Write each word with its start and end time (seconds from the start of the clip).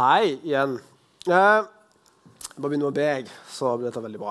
Hei 0.00 0.38
igjen. 0.46 0.78
Eh, 1.28 1.34
jeg 1.34 2.54
bare 2.56 2.68
begynner 2.70 2.86
med 2.86 2.94
å 2.94 2.96
be, 2.96 3.02
jeg, 3.04 3.24
så 3.52 3.74
blir 3.74 3.90
dette 3.90 4.00
veldig 4.00 4.20
bra. 4.22 4.30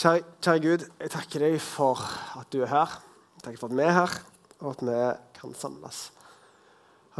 Kjære, 0.00 0.22
kjære 0.40 0.62
Gud, 0.64 0.84
jeg 1.02 1.12
takker 1.12 1.42
deg 1.44 1.56
for 1.60 2.00
at 2.40 2.48
du 2.54 2.62
er 2.64 2.70
her. 2.70 2.94
Jeg 3.34 3.44
takker 3.44 3.60
for 3.60 3.68
at 3.68 3.76
vi 3.76 3.84
er 3.84 3.92
her, 3.98 4.14
og 4.62 4.70
at 4.70 4.84
vi 4.88 4.94
kan 5.36 5.52
samles. 5.60 5.98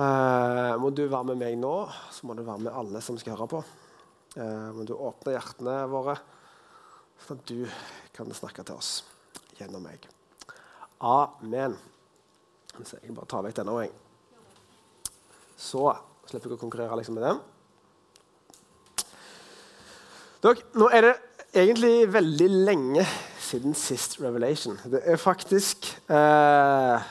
Eh, 0.00 0.70
må 0.80 0.94
du 0.96 1.02
være 1.02 1.28
med 1.28 1.42
meg 1.42 1.58
nå, 1.60 1.74
så 2.08 2.24
må 2.24 2.38
du 2.38 2.40
være 2.46 2.64
med 2.70 2.80
alle 2.80 3.04
som 3.04 3.20
skal 3.20 3.36
høre 3.36 3.50
på. 3.52 3.60
Eh, 4.38 4.72
må 4.72 4.88
du 4.88 4.94
åpne 4.96 5.36
hjertene 5.36 5.76
våre, 5.92 6.16
sånn 7.26 7.44
at 7.44 7.52
du 7.52 7.68
kan 8.16 8.32
snakke 8.40 8.64
til 8.64 8.80
oss 8.80 8.94
gjennom 9.60 9.84
meg. 9.90 10.08
Amen. 11.04 11.76
Så 12.80 12.96
jeg 12.96 13.12
bare 13.12 13.28
tar 13.36 13.44
vekk 13.50 13.60
denne 13.60 13.76
òg, 13.76 13.84
jeg. 13.90 15.14
Så 15.68 15.84
slipper 16.28 16.50
ikke 16.50 16.58
å 16.58 16.64
konkurrere 16.64 16.98
liksom 16.98 17.18
med 17.18 17.26
den. 17.26 17.42
Dere, 20.44 20.66
nå 20.76 20.90
er 20.92 21.06
det 21.06 21.14
egentlig 21.54 21.94
veldig 22.12 22.48
lenge 22.66 23.04
siden 23.40 23.76
sist 23.78 24.18
Revelation. 24.20 24.76
Det 24.90 25.00
er 25.08 25.20
faktisk 25.20 25.88
eh, 26.10 27.06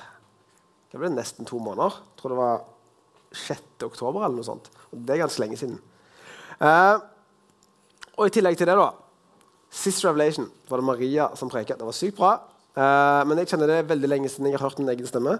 Det 0.91 0.99
ble 1.01 1.09
nesten 1.13 1.47
to 1.49 1.57
måneder. 1.57 1.97
Jeg 1.97 2.21
tror 2.21 2.33
det 2.33 2.41
var 2.41 2.63
6. 3.33 3.85
oktober 3.87 4.25
eller 4.25 4.37
noe 4.37 4.45
sånt. 4.45 4.69
Og 4.91 5.01
det 5.01 5.15
er 5.15 5.23
ganske 5.23 5.41
lenge 5.41 5.57
siden. 5.57 5.79
Eh, 6.61 6.97
og 8.13 8.27
i 8.29 8.33
tillegg 8.33 8.59
til 8.59 8.69
det, 8.69 8.77
da 8.77 8.91
Sist 9.73 10.03
Revelation 10.05 10.45
var 10.69 10.81
det 10.81 10.85
Maria 10.85 11.31
som 11.37 11.49
preket. 11.49 11.79
Det 11.79 11.87
var 11.87 11.97
sykt 11.97 12.19
bra. 12.19 12.35
Eh, 12.77 13.21
men 13.25 13.41
jeg 13.41 13.49
kjenner 13.53 13.71
det 13.71 13.85
veldig 13.89 14.09
lenge 14.09 14.29
siden 14.29 14.51
jeg 14.51 14.59
har 14.59 14.67
hørt 14.67 14.81
min 14.81 14.93
egen 14.93 15.09
stemme. 15.09 15.39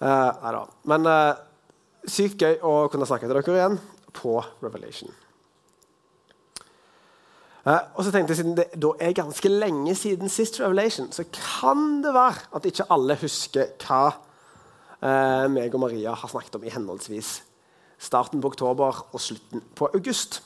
Eh. 0.00 0.62
Men 0.88 1.10
eh, 1.10 1.42
sykt 2.10 2.42
gøy 2.42 2.58
å 2.64 2.88
kunne 2.92 3.06
snakke 3.08 3.28
til 3.28 3.36
dere 3.36 3.56
igjen 3.58 3.78
på 4.14 4.38
Revelation. 4.62 5.12
Eh, 7.64 7.80
og 7.96 8.04
så 8.04 8.12
tenkte 8.12 8.34
jeg, 8.34 8.42
Siden 8.42 8.56
det 8.58 8.66
da 8.76 8.92
er 9.00 9.16
ganske 9.16 9.48
lenge 9.48 9.94
siden 9.96 10.28
sist 10.28 10.60
Revelation, 10.60 11.10
så 11.12 11.24
kan 11.32 12.02
det 12.04 12.12
være 12.14 12.48
at 12.56 12.68
ikke 12.68 12.88
alle 12.92 13.16
husker 13.22 13.72
hva 13.86 14.02
eh, 15.00 15.46
meg 15.52 15.72
og 15.72 15.86
Maria 15.86 16.12
har 16.12 16.30
snakket 16.30 16.58
om 16.58 16.66
i 16.66 16.72
henholdsvis 16.74 17.38
starten 18.04 18.42
på 18.42 18.50
oktober 18.52 19.00
og 19.12 19.20
slutten 19.22 19.64
på 19.76 19.88
august. 19.96 20.42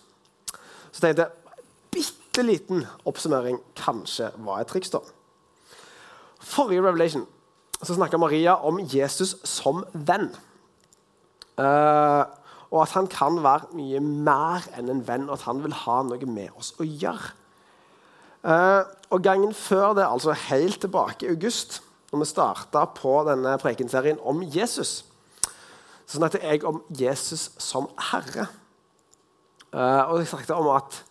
Så 0.92 1.02
tenkte 1.02 1.26
jeg 1.26 1.64
bitte 1.90 2.44
liten 2.46 2.84
oppsummering 3.08 3.58
kanskje 3.78 4.30
var 4.46 4.62
et 4.62 4.70
triks. 4.70 4.90
da. 4.94 5.02
Forrige 6.38 6.84
Revelation 6.86 7.26
så 7.82 7.94
snakka 7.94 8.18
Maria 8.18 8.54
om 8.54 8.78
Jesus 8.78 9.36
som 9.46 9.84
venn. 9.92 10.30
Uh, 11.58 12.24
og 12.68 12.82
at 12.84 12.94
han 12.94 13.08
kan 13.10 13.40
være 13.42 13.72
mye 13.74 14.00
mer 14.02 14.66
enn 14.78 14.90
en 14.92 15.02
venn, 15.06 15.26
og 15.28 15.38
at 15.38 15.46
han 15.48 15.62
vil 15.64 15.74
ha 15.84 16.00
noe 16.06 16.30
med 16.30 16.52
oss 16.58 16.74
å 16.78 16.86
gjøre. 16.86 17.32
Uh, 18.44 18.84
og 19.10 19.22
Gangen 19.24 19.54
før 19.56 19.96
det, 19.98 20.06
altså 20.06 20.36
helt 20.48 20.80
tilbake 20.84 21.26
i 21.26 21.32
august, 21.32 21.80
når 22.12 22.22
vi 22.22 22.28
starta 22.30 22.84
på 22.96 23.14
denne 23.28 23.56
prekenserien 23.60 24.20
om 24.24 24.40
Jesus, 24.42 25.02
så 26.08 26.20
snakket 26.20 26.44
jeg 26.44 26.64
om 26.68 26.80
Jesus 26.88 27.50
som 27.60 27.88
herre. 28.12 28.46
Uh, 29.72 30.08
og 30.08 30.20
jeg 30.20 30.30
snakket 30.30 30.56
om 30.56 30.70
at 30.72 31.02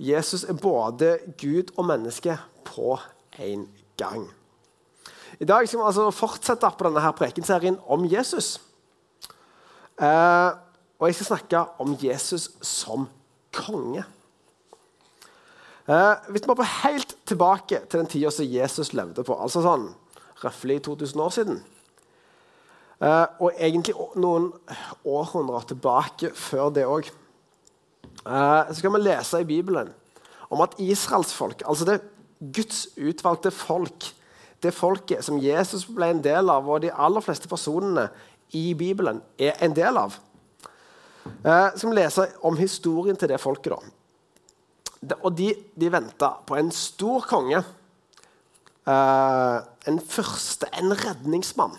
Jesus 0.00 0.44
er 0.44 0.58
både 0.58 1.18
Gud 1.40 1.72
og 1.76 1.88
menneske 1.90 2.36
på 2.64 2.98
en 3.38 3.66
gang. 3.98 4.28
I 5.40 5.44
dag 5.44 5.68
skal 5.68 5.80
vi 5.80 5.86
altså 5.86 6.10
fortsette 6.14 6.70
på 6.78 6.86
denne 6.86 7.02
her 7.02 7.16
prekenserien 7.16 7.78
om 7.86 8.04
Jesus. 8.08 8.58
Uh, 10.00 10.56
og 11.00 11.08
jeg 11.08 11.18
skal 11.18 11.26
snakke 11.26 11.64
om 11.80 11.92
Jesus 12.00 12.50
som 12.64 13.06
konge. 13.52 14.04
Eh, 15.88 16.14
hvis 16.28 16.42
vi 16.44 16.54
går 16.54 16.68
helt 16.84 17.16
tilbake 17.26 17.80
til 17.88 17.98
den 17.98 18.06
tida 18.06 18.30
som 18.30 18.46
Jesus 18.46 18.92
levde 18.92 19.24
på, 19.26 19.34
altså 19.34 19.62
sånn 19.64 19.88
røftlig 20.44 20.76
2000 20.84 21.22
år 21.24 21.32
siden 21.34 21.56
eh, 23.00 23.26
Og 23.40 23.56
egentlig 23.56 23.96
noen 24.20 24.50
århundrer 25.08 25.66
tilbake 25.72 26.30
før 26.36 26.70
det 26.76 26.86
òg, 26.86 27.10
så 28.20 28.76
skal 28.76 28.92
vi 28.92 29.00
lese 29.00 29.40
i 29.40 29.48
Bibelen 29.48 29.88
om 30.52 30.60
at 30.60 30.74
israelsfolk, 30.78 31.62
altså 31.64 31.86
det 31.88 32.02
Guds 32.52 32.90
utvalgte 33.00 33.50
folk, 33.54 34.10
det 34.60 34.74
folket 34.76 35.24
som 35.24 35.40
Jesus 35.40 35.86
ble 35.88 36.10
en 36.12 36.20
del 36.22 36.52
av, 36.52 36.68
og 36.68 36.82
de 36.84 36.92
aller 36.92 37.24
fleste 37.24 37.48
personene 37.48 38.10
i 38.56 38.74
Bibelen 38.74 39.20
er 39.38 39.58
en 39.64 39.74
del 39.76 39.98
av. 40.00 40.16
Eh, 41.26 41.68
skal 41.76 41.90
vi 41.90 41.96
lese 41.96 42.26
om 42.46 42.56
historien 42.58 43.16
til 43.16 43.30
det 43.30 43.40
folket. 43.40 43.74
da. 45.00 45.16
Og 45.22 45.32
De, 45.36 45.52
de 45.76 45.92
venta 45.92 46.34
på 46.46 46.56
en 46.58 46.70
stor 46.74 47.26
konge. 47.28 47.62
Eh, 48.86 49.58
en 49.86 50.00
første, 50.00 50.68
en 50.80 50.94
redningsmann. 50.96 51.76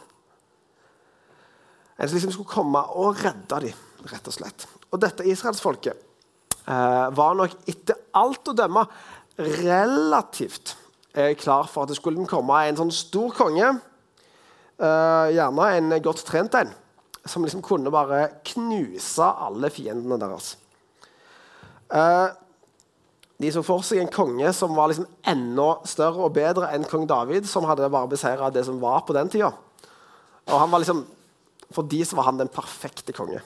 En 1.97 2.09
som 2.09 2.17
liksom 2.17 2.33
skulle 2.33 2.49
komme 2.49 2.81
og 2.97 3.19
redde 3.21 3.59
dem, 3.67 3.81
rett 4.09 4.27
og 4.27 4.33
slett. 4.33 4.65
Og 4.91 5.01
dette 5.01 5.25
israelsfolket 5.27 5.97
eh, 6.65 7.07
var 7.13 7.35
nok 7.37 7.53
etter 7.69 7.99
alt 8.17 8.49
å 8.49 8.55
dømme 8.57 8.85
relativt 9.37 10.75
eh, 11.13 11.35
klar 11.37 11.69
for 11.69 11.83
at 11.85 11.91
det 11.91 11.99
skulle 11.99 12.25
komme 12.29 12.57
en 12.65 12.79
sånn 12.79 12.93
stor 12.95 13.35
konge. 13.37 13.75
Eh, 14.81 15.33
gjerne 15.35 15.67
en 15.77 15.95
godt 16.01 16.23
trent 16.25 16.55
en 16.57 16.71
som 17.29 17.43
liksom 17.45 17.61
kunne 17.61 17.91
bare 17.93 18.31
knuse 18.49 19.25
alle 19.45 19.69
fiendene 19.69 20.17
deres. 20.17 20.55
Eh, 21.93 22.29
de 23.41 23.51
så 23.53 23.61
for 23.65 23.85
seg 23.85 24.01
en 24.01 24.11
konge 24.13 24.49
som 24.57 24.73
var 24.77 24.89
liksom 24.89 25.05
enda 25.29 25.67
større 25.89 26.25
og 26.25 26.33
bedre 26.33 26.71
enn 26.73 26.85
kong 26.89 27.07
David, 27.09 27.45
som 27.49 27.65
hadde 27.69 27.89
bare 27.93 28.09
beseira 28.09 28.49
det 28.53 28.63
som 28.65 28.79
var 28.81 29.03
på 29.05 29.13
den 29.17 29.29
tida. 29.33 29.51
Og 30.49 30.55
han 30.57 30.71
var 30.71 30.83
liksom, 30.83 31.05
For 31.71 31.87
de 31.87 32.01
så 32.03 32.17
var 32.17 32.25
han 32.27 32.37
den 32.41 32.49
perfekte 32.51 33.13
konge. 33.15 33.39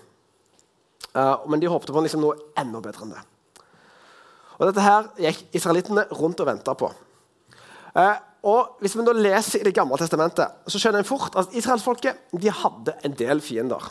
Uh, 1.13 1.45
men 1.45 1.59
de 1.61 1.67
håpte 1.69 1.93
på 1.93 2.01
liksom 2.01 2.23
noe 2.23 2.39
enda 2.57 2.79
bedre 2.81 3.05
enn 3.05 3.11
det. 3.13 3.21
Og 4.57 4.63
Dette 4.65 4.81
her 4.81 5.11
gikk 5.27 5.43
israelittene 5.53 6.07
rundt 6.09 6.41
og 6.41 6.49
venta 6.49 6.73
på. 6.73 6.89
Uh, 7.93 8.17
og 8.45 8.77
Hvis 8.83 8.93
vi 8.93 9.05
da 9.05 9.13
leser 9.17 9.61
i 9.61 9.65
Det 9.65 9.73
gamle 9.73 9.97
testamentet, 9.97 10.61
så 10.69 10.81
skjønner 10.81 11.01
en 11.01 11.07
fort 11.07 11.35
at 11.39 11.53
israelsfolket 11.57 12.29
de 12.31 12.51
hadde 12.53 12.93
en 13.05 13.15
del 13.17 13.41
fiender 13.41 13.81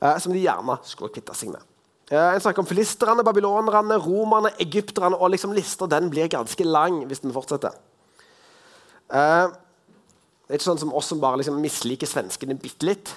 eh, 0.00 0.16
som 0.18 0.32
de 0.32 0.40
gjerne 0.40 0.78
skulle 0.88 1.12
kvitte 1.12 1.36
seg 1.36 1.52
med. 1.52 1.60
En 2.14 2.40
snakker 2.40 2.60
om 2.60 2.68
filisterne, 2.68 3.24
babylonerne, 3.24 3.96
romerne, 4.00 4.50
egypterne 4.60 5.16
og 5.16 5.30
liksom 5.32 5.54
lista 5.56 5.88
den 5.88 6.10
blir 6.12 6.28
ganske 6.32 6.66
lang 6.68 7.02
hvis 7.08 7.22
den 7.24 7.32
fortsetter. 7.32 7.76
Eh, 9.12 9.46
det 10.44 10.52
er 10.52 10.60
ikke 10.60 10.68
sånn 10.68 10.82
som 10.82 10.92
oss 10.96 11.08
som 11.08 11.20
bare 11.22 11.40
liksom 11.40 11.56
misliker 11.62 12.08
svenskene 12.08 12.56
bitte 12.60 12.84
litt. 12.84 13.12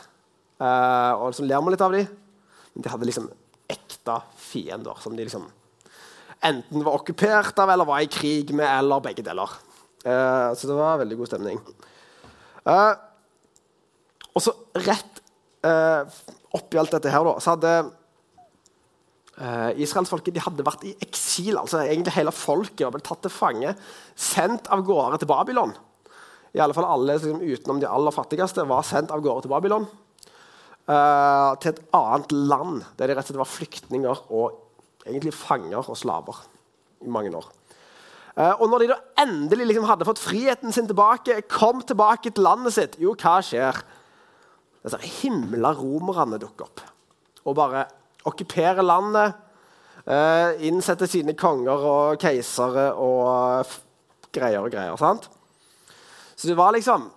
Uh, 0.58 1.12
og 1.20 1.28
liksom 1.30 1.48
ler 1.50 1.62
vi 1.62 1.74
litt 1.74 1.84
av 1.84 1.94
dem. 1.94 2.08
Men 2.74 2.86
de 2.86 2.92
hadde 2.94 3.10
liksom 3.10 3.28
ekte 3.68 4.16
fiender 4.40 5.02
som 5.04 5.16
de 5.18 5.26
liksom 5.28 5.44
enten 6.48 6.86
var 6.86 6.96
okkupert 6.96 7.60
av 7.60 7.72
eller 7.74 7.88
var 7.90 8.04
i 8.06 8.10
krig 8.12 8.54
med, 8.56 8.68
eller 8.70 9.04
begge 9.04 9.26
deler. 9.26 9.52
Uh, 10.08 10.56
så 10.56 10.70
det 10.70 10.78
var 10.78 11.02
veldig 11.04 11.20
god 11.20 11.32
stemning. 11.34 11.62
og 12.68 14.42
så 14.44 14.54
rett 14.88 15.24
oppi 16.58 16.80
alt 16.80 16.94
dette 16.96 17.12
her, 17.12 17.26
da, 17.26 17.36
så 17.42 17.56
hadde 17.56 17.72
eh, 19.38 19.82
Israelsfolket 19.84 20.36
de 20.36 20.44
hadde 20.44 20.66
vært 20.66 20.86
i 20.88 20.96
eksil. 21.04 21.58
altså 21.60 21.84
egentlig 21.84 22.16
Hele 22.18 22.34
folket 22.36 22.94
ble 22.94 23.04
tatt 23.06 23.24
til 23.26 23.34
fange, 23.34 23.74
sendt 24.16 24.70
av 24.74 24.84
gårde 24.88 25.22
til 25.22 25.32
Babylon. 25.32 25.76
I 26.56 26.64
alle 26.64 26.76
fall 26.78 26.88
alle 26.90 27.18
liksom, 27.18 27.44
utenom 27.44 27.82
de 27.82 27.90
aller 27.90 28.16
fattigste 28.16 28.66
var 28.70 28.86
sendt 28.88 29.14
av 29.14 29.24
gårde 29.24 29.46
til 29.46 29.54
Babylon. 29.54 29.88
Eh, 30.88 31.52
til 31.62 31.74
et 31.74 31.84
annet 31.98 32.34
land 32.34 32.86
der 32.98 33.12
de 33.12 33.18
rett 33.18 33.26
og 33.26 33.34
slett 33.34 33.44
var 33.44 33.54
flyktninger 33.54 34.26
og 34.32 34.64
egentlig 35.08 35.36
fanger 35.36 35.84
og 35.84 36.00
slaver 36.00 36.46
i 37.04 37.12
mange 37.12 37.36
år. 37.36 37.52
Uh, 38.38 38.54
og 38.62 38.68
når 38.70 38.84
de 38.84 38.90
da 38.92 38.98
endelig 39.24 39.72
liksom 39.72 39.88
hadde 39.90 40.06
fått 40.06 40.22
friheten 40.22 40.74
sin 40.74 40.90
tilbake, 40.90 41.40
kom 41.50 41.82
tilbake 41.82 42.30
til 42.30 42.46
landet 42.46 42.76
sitt, 42.76 43.00
jo, 43.02 43.16
hva 43.18 43.40
skjer? 43.42 43.80
Disse 44.86 45.00
himla 45.24 45.74
romerne 45.76 46.38
dukker 46.40 46.70
opp 46.70 46.84
og 47.48 47.56
bare 47.58 47.86
okkupere 48.28 48.84
landet, 48.84 49.44
Innsetter 50.08 50.64
innsette 50.64 51.08
sine 51.12 51.34
konger 51.36 51.82
og 51.84 52.20
keisere 52.22 52.94
og 52.96 53.68
greier 54.32 54.64
og 54.64 54.72
greier. 54.72 54.96
sant? 54.96 55.28
Så 56.36 56.48
det 56.48 56.56
var 56.56 56.72
liksom 56.72 57.10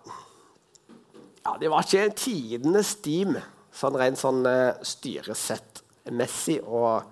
ja, 1.44 1.56
Det 1.60 1.70
var 1.70 1.86
ikke 1.86 2.16
tidenes 2.18 2.96
steam 2.96 3.36
sånn 3.70 3.94
rent 3.94 4.18
sånn 4.18 4.42
eh, 4.44 4.74
styresettmessig. 4.82 6.58
Og 6.66 7.06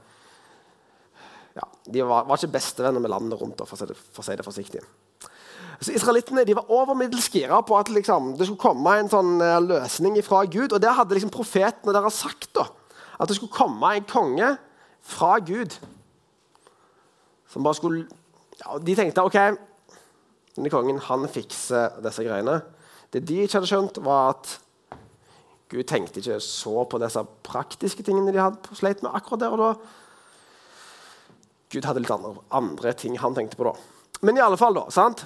ja, 1.59 1.67
de 1.91 2.07
var, 2.07 2.27
var 2.29 2.39
ikke 2.39 2.55
bestevenner 2.55 3.03
med 3.03 3.11
landet 3.11 3.41
rundt, 3.41 3.63
for 3.67 3.75
å, 3.75 3.81
si 3.81 3.89
det, 3.91 3.97
for 3.99 4.23
å 4.23 4.27
si 4.27 4.37
det 4.39 4.47
forsiktig. 4.47 4.83
Så 5.79 5.95
Israelittene 5.95 6.43
var 6.59 6.71
over 6.75 6.97
middels 6.99 7.29
gira 7.31 7.61
på 7.63 7.77
at 7.79 7.91
liksom, 7.93 8.33
det 8.39 8.49
skulle 8.49 8.63
komme 8.63 8.97
en 8.99 9.11
sånn 9.11 9.37
uh, 9.39 9.59
løsning 9.63 10.19
fra 10.27 10.43
Gud. 10.51 10.75
Og 10.75 10.83
det 10.83 10.95
hadde 10.95 11.15
liksom 11.15 11.31
profetene 11.35 11.95
deres 11.95 12.19
sagt. 12.19 12.51
da, 12.57 12.67
At 13.19 13.31
det 13.31 13.39
skulle 13.39 13.55
komme 13.55 13.93
en 13.95 14.09
konge 14.09 14.57
fra 15.07 15.37
Gud 15.39 15.79
som 17.49 17.65
bare 17.65 17.79
skulle 17.79 18.03
ja, 18.59 18.75
De 18.83 18.95
tenkte 18.99 19.23
OK, 19.25 19.39
denne 20.59 20.73
kongen 20.73 20.99
han 21.07 21.29
fikser 21.31 22.01
disse 22.05 22.25
greiene. 22.27 22.59
Det 23.15 23.23
de 23.25 23.45
ikke 23.45 23.61
hadde 23.61 23.71
skjønt, 23.71 24.01
var 24.05 24.35
at 24.35 24.51
Gud 25.71 25.87
tenkte 25.89 26.19
ikke 26.21 26.41
så 26.43 26.83
på 26.91 26.99
disse 27.01 27.23
praktiske 27.47 28.03
tingene 28.05 28.35
de 28.35 28.43
hadde 28.43 28.77
sleit 28.77 29.05
med 29.05 29.15
akkurat 29.15 29.45
der 29.45 29.55
og 29.55 29.63
da. 29.63 29.71
Gud 31.73 31.85
hadde 31.85 32.03
litt 32.03 32.13
andre, 32.13 32.35
andre 32.55 32.93
ting 32.97 33.19
han 33.21 33.35
tenkte 33.37 33.59
på 33.59 33.69
da. 33.69 33.75
Men 34.25 34.39
i 34.39 34.43
alle 34.43 34.59
fall, 34.61 34.77
da. 34.79 34.87
sant? 34.93 35.25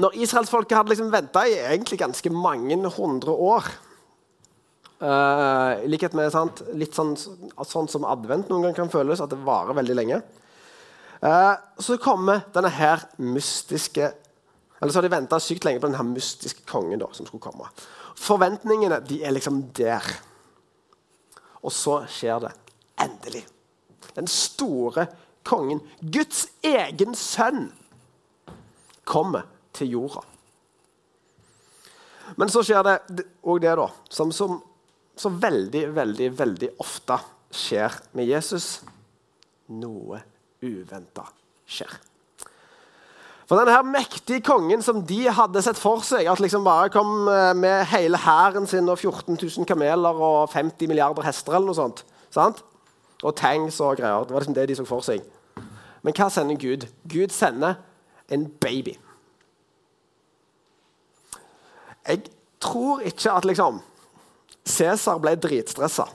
Når 0.00 0.18
israelsfolket 0.22 0.76
hadde 0.78 0.92
liksom 0.92 1.10
venta 1.12 1.42
i 1.48 1.56
egentlig 1.58 1.98
ganske 2.00 2.30
mange 2.32 2.76
hundre 2.94 3.32
år 3.34 3.66
uh, 5.02 5.80
likhet 5.90 6.14
med 6.16 6.30
sant? 6.32 6.62
litt 6.78 6.94
sånn, 6.96 7.16
sånn, 7.16 7.88
som 7.90 8.06
advent 8.08 8.50
noen 8.50 8.68
gang 8.68 8.76
kan 8.76 8.92
føles, 8.92 9.22
at 9.22 9.32
det 9.32 9.40
varer 9.44 9.76
veldig 9.80 9.96
lenge. 9.98 10.20
Uh, 11.20 11.56
så 11.82 11.98
kommer 12.00 12.46
denne 12.54 12.70
her 12.72 13.02
mystiske 13.20 14.06
Eller 14.80 14.94
så 14.94 14.96
har 14.96 15.04
de 15.04 15.12
venta 15.12 15.36
sykt 15.36 15.66
lenge 15.66 15.82
på 15.82 15.90
denne 15.90 16.04
mystiske 16.14 16.62
kongen 16.64 17.02
da, 17.02 17.10
som 17.12 17.26
skulle 17.28 17.44
komme. 17.44 17.66
Forventningene 18.16 19.02
de 19.04 19.18
er 19.20 19.34
liksom 19.36 19.58
der. 19.76 20.06
Og 21.60 21.74
så 21.76 21.98
skjer 22.08 22.40
det. 22.46 22.54
Endelig. 23.04 23.42
Den 24.16 24.30
store 24.30 25.04
kongen, 25.50 25.82
Guds 26.00 26.46
egen 26.66 27.16
sønn, 27.18 27.68
kommer 29.08 29.48
til 29.74 29.96
jorda. 29.96 30.22
Men 32.38 32.50
så 32.52 32.62
skjer 32.62 32.86
det 32.86 33.24
òg 33.42 33.62
det, 33.64 33.72
da, 33.80 33.88
som, 34.12 34.30
så 34.30 35.32
veldig, 35.34 35.88
veldig, 35.96 36.28
veldig 36.38 36.70
ofte 36.82 37.18
skjer 37.50 37.98
med 38.14 38.30
Jesus. 38.30 38.78
Noe 39.74 40.22
uventa 40.62 41.26
skjer. 41.66 41.98
For 43.50 43.58
denne 43.58 43.74
her 43.74 43.82
mektige 43.82 44.44
kongen 44.46 44.82
som 44.86 45.00
de 45.02 45.24
hadde 45.34 45.62
sett 45.66 45.78
for 45.78 46.04
seg, 46.06 46.28
at 46.30 46.38
liksom 46.38 46.62
bare 46.62 46.90
kom 46.94 47.26
eh, 47.26 47.50
med 47.58 47.82
hele 47.90 48.20
hæren 48.22 48.68
sin 48.70 48.86
og 48.86 49.00
14 49.00 49.34
000 49.34 49.66
kameler 49.66 50.22
og 50.22 50.52
50 50.52 50.86
milliarder 50.86 51.26
hester 51.26 51.56
eller 51.56 51.72
noe 51.72 51.78
sånt, 51.78 52.04
sant? 52.30 52.62
og 53.20 53.34
tanks 53.36 53.80
og 53.82 53.98
greier. 53.98 54.22
Det 54.24 54.32
var 54.32 54.44
liksom 54.44 54.56
det 54.56 54.68
de 54.70 54.76
så 54.78 54.86
for 54.88 55.04
seg. 55.04 55.24
Men 56.02 56.16
hva 56.16 56.28
sender 56.32 56.58
Gud? 56.60 56.86
Gud 57.08 57.34
sender 57.34 57.74
en 58.30 58.46
baby. 58.62 58.96
Jeg 62.08 62.22
tror 62.60 63.00
ikke 63.00 63.32
at 63.32 63.44
liksom 63.44 63.82
Cæsar 64.66 65.18
ble 65.18 65.34
dritstressa 65.40 66.06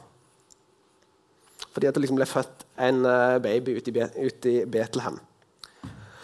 fordi 1.75 1.89
at 1.89 1.95
det 1.97 2.05
liksom 2.05 2.15
ble 2.15 2.25
født 2.29 2.61
en 2.79 3.01
eh, 3.03 3.37
baby 3.43 3.73
ute 3.75 3.91
i, 3.91 4.03
ute 4.23 4.51
i 4.51 4.65
Betlehem. 4.71 5.17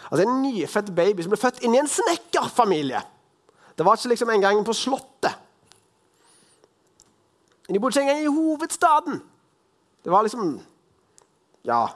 Altså 0.08 0.22
En 0.24 0.38
nyfødt 0.40 0.94
baby 0.96 1.20
som 1.20 1.32
ble 1.34 1.40
født 1.40 1.60
inn 1.60 1.74
i 1.76 1.80
en 1.82 1.90
snekkerfamilie. 1.92 3.02
Det 3.76 3.84
var 3.84 3.98
ikke 3.98 4.14
liksom 4.14 4.32
engang 4.32 4.62
på 4.64 4.72
Slottet. 4.76 5.36
De 7.68 7.80
bodde 7.80 7.92
ikke 8.00 8.06
engang 8.06 8.24
i 8.24 8.32
hovedstaden. 8.32 9.20
Det 10.04 10.12
var 10.12 10.24
liksom 10.24 10.60
Ja, 11.64 11.86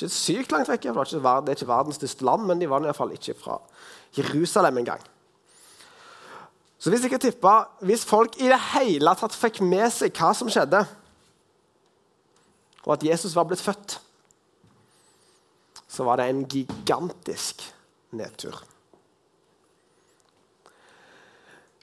ikke 0.00 0.16
sykt 0.16 0.52
langt 0.54 0.70
vekk. 0.70 0.88
Det, 0.88 1.06
det 1.14 1.52
er 1.52 1.58
ikke 1.58 1.70
verdens 1.70 2.00
største 2.00 2.26
land, 2.26 2.46
men 2.48 2.60
de 2.60 2.68
var 2.70 2.82
i 2.82 2.88
hvert 2.88 2.98
fall 2.98 3.12
ikke 3.14 3.36
fra 3.38 3.58
Jerusalem 4.16 4.80
engang. 4.82 5.02
Så 6.80 6.88
hvis 6.90 7.02
jeg 7.04 7.12
kan 7.12 7.20
tippe, 7.20 7.52
hvis 7.84 8.06
folk 8.08 8.38
i 8.40 8.48
det 8.48 8.60
hele 8.72 9.12
tatt 9.20 9.36
fikk 9.36 9.60
med 9.60 9.90
seg 9.92 10.16
hva 10.16 10.32
som 10.36 10.48
skjedde, 10.48 10.80
og 12.86 12.94
at 12.94 13.04
Jesus 13.04 13.36
var 13.36 13.44
blitt 13.48 13.60
født, 13.60 13.98
så 15.90 16.06
var 16.06 16.20
det 16.20 16.30
en 16.30 16.44
gigantisk 16.48 17.66
nedtur. 18.16 18.56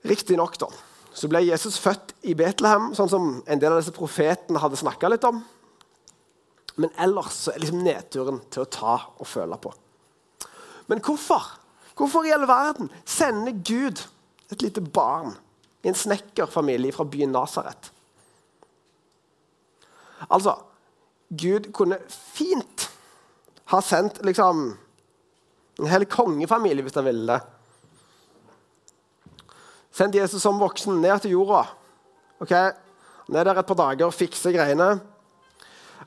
Riktignok 0.08 0.58
så 1.18 1.30
ble 1.30 1.44
Jesus 1.46 1.78
født 1.82 2.16
i 2.30 2.34
Betlehem, 2.38 2.92
sånn 2.98 3.12
som 3.12 3.30
en 3.46 3.62
del 3.62 3.74
av 3.74 3.82
disse 3.82 3.94
profetene 3.94 4.62
hadde 4.62 4.80
snakka 4.80 5.10
litt 5.12 5.26
om. 5.28 5.44
Men 6.78 6.94
ellers 7.02 7.48
er 7.50 7.62
liksom 7.62 7.84
nedturen 7.86 8.42
til 8.54 8.64
å 8.64 8.70
ta 8.72 8.96
og 9.18 9.28
føle 9.28 9.58
på. 9.62 9.72
Men 10.88 11.02
hvorfor? 11.04 11.56
Hvorfor 11.98 12.28
i 12.28 12.34
all 12.36 12.46
verden 12.48 12.92
sender 13.10 13.56
Gud 13.66 14.04
et 14.52 14.62
lite 14.62 14.82
barn 14.82 15.34
i 15.84 15.90
en 15.90 15.98
snekkerfamilie 15.98 16.94
fra 16.96 17.06
byen 17.08 17.34
Nasaret. 17.36 17.92
Altså, 20.30 20.56
Gud 21.30 21.72
kunne 21.76 22.00
fint 22.10 22.88
ha 23.74 23.82
sendt 23.84 24.22
liksom, 24.26 24.70
en 25.80 25.92
hel 25.92 26.08
kongefamilie 26.10 26.86
hvis 26.86 26.98
han 26.98 27.08
ville 27.10 27.38
det. 27.38 27.42
Sendt 29.98 30.16
Jesus 30.16 30.44
som 30.46 30.62
voksen 30.62 31.02
ned 31.02 31.24
til 31.24 31.36
jorda. 31.36 31.66
Ok, 32.44 32.54
Ned 33.28 33.44
der 33.44 33.58
et 33.60 33.68
par 33.68 33.76
dager, 33.76 34.12
fikse 34.16 34.54
greiene. 34.56 35.02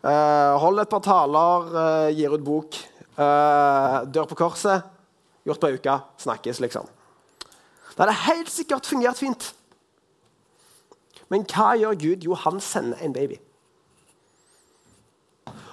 Uh, 0.00 0.56
hold 0.62 0.80
et 0.80 0.88
par 0.88 1.02
taler, 1.04 1.68
uh, 1.74 2.08
gir 2.14 2.32
ut 2.32 2.44
bok. 2.44 2.78
Uh, 3.18 4.06
dør 4.08 4.30
på 4.30 4.38
korset. 4.38 4.86
Gjort 5.44 5.60
på 5.60 5.68
ei 5.68 5.76
uke. 5.76 5.98
Snakkes, 6.22 6.62
liksom. 6.62 6.88
Det 7.90 7.98
hadde 7.98 8.16
helt 8.24 8.50
sikkert 8.52 8.88
fungert 8.88 9.18
fint. 9.20 9.50
Men 11.30 11.44
hva 11.46 11.74
gjør 11.78 11.98
Gud? 12.00 12.24
Jo, 12.26 12.34
han 12.34 12.60
sender 12.64 13.02
en 13.04 13.12
baby. 13.12 13.38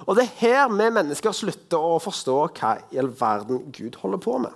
Og 0.08 0.16
Det 0.16 0.24
er 0.24 0.36
her 0.40 0.68
vi 0.72 0.88
mennesker 0.88 1.34
slutter 1.36 1.82
å 1.84 1.98
forstå 2.00 2.36
hva 2.56 2.76
i 2.94 3.00
all 3.00 3.10
verden 3.12 3.66
Gud 3.76 3.98
holder 4.00 4.20
på 4.24 4.38
med. 4.40 4.54